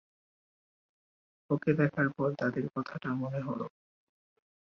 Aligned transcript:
ওকে 1.49 1.71
দেখার 1.79 2.07
পর 2.15 2.29
দাদীর 2.39 2.67
কথাটা 2.75 3.09
মনে 3.13 3.39
হলো। 3.41 3.65